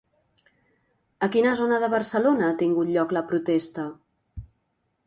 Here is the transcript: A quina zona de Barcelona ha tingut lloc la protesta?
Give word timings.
A 1.27 1.29
quina 1.35 1.51
zona 1.59 1.79
de 1.85 1.91
Barcelona 1.97 2.49
ha 2.49 2.57
tingut 2.63 2.91
lloc 2.97 3.15
la 3.19 3.25
protesta? 3.35 3.89